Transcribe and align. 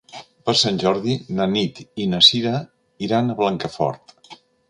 Per 0.49 0.53
Sant 0.61 0.79
Jordi 0.83 1.17
na 1.39 1.47
Nit 1.51 1.81
i 2.05 2.09
na 2.15 2.21
Cira 2.29 2.55
iran 3.09 3.29
a 3.35 3.39
Blancafort. 3.43 4.19